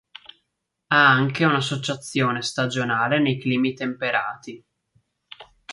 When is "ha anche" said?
0.87-1.45